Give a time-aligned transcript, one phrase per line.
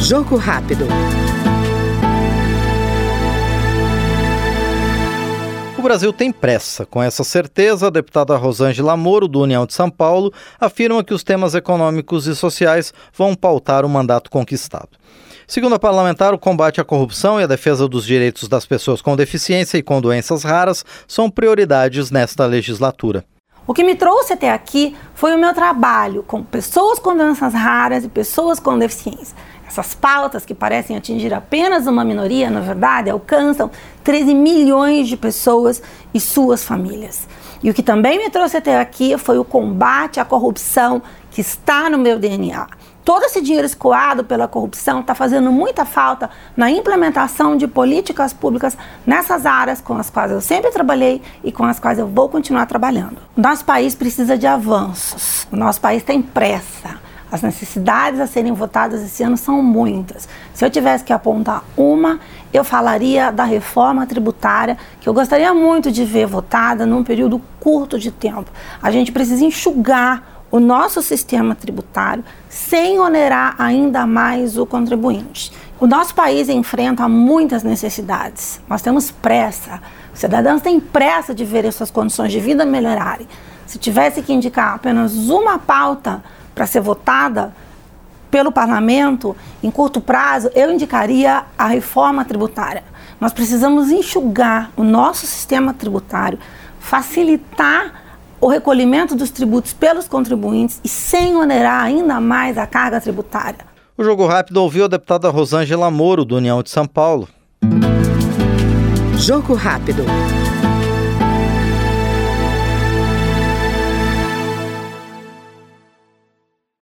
[0.00, 0.86] Jogo rápido.
[5.78, 6.86] O Brasil tem pressa.
[6.86, 11.22] Com essa certeza, a deputada Rosângela Moro, do União de São Paulo, afirma que os
[11.22, 14.90] temas econômicos e sociais vão pautar o mandato conquistado.
[15.46, 19.14] Segundo a parlamentar, o combate à corrupção e a defesa dos direitos das pessoas com
[19.14, 23.24] deficiência e com doenças raras são prioridades nesta legislatura.
[23.66, 28.04] O que me trouxe até aqui foi o meu trabalho com pessoas com doenças raras
[28.04, 29.34] e pessoas com deficiência.
[29.66, 33.70] Essas pautas que parecem atingir apenas uma minoria, na verdade, alcançam
[34.04, 37.26] 13 milhões de pessoas e suas famílias.
[37.62, 41.88] E o que também me trouxe até aqui foi o combate à corrupção que está
[41.88, 42.66] no meu DNA.
[43.06, 48.76] Todo esse dinheiro escoado pela corrupção está fazendo muita falta na implementação de políticas públicas
[49.06, 52.66] nessas áreas com as quais eu sempre trabalhei e com as quais eu vou continuar
[52.66, 53.18] trabalhando.
[53.36, 56.95] Nosso país precisa de avanços, o nosso país tem pressa.
[57.30, 60.28] As necessidades a serem votadas esse ano são muitas.
[60.54, 62.20] Se eu tivesse que apontar uma,
[62.52, 67.98] eu falaria da reforma tributária, que eu gostaria muito de ver votada num período curto
[67.98, 68.50] de tempo.
[68.80, 75.52] A gente precisa enxugar o nosso sistema tributário sem onerar ainda mais o contribuinte.
[75.80, 78.60] O nosso país enfrenta muitas necessidades.
[78.68, 79.82] Nós temos pressa.
[80.14, 83.26] Os cidadãos têm pressa de ver as suas condições de vida melhorarem.
[83.66, 86.22] Se tivesse que indicar apenas uma pauta
[86.56, 87.54] para ser votada
[88.30, 92.82] pelo parlamento em curto prazo, eu indicaria a reforma tributária.
[93.20, 96.38] Nós precisamos enxugar o nosso sistema tributário,
[96.80, 97.92] facilitar
[98.40, 103.60] o recolhimento dos tributos pelos contribuintes e sem onerar ainda mais a carga tributária.
[103.96, 107.28] O Jogo Rápido ouviu a deputada Rosângela Moro, do União de São Paulo.
[109.18, 110.04] Jogo Rápido.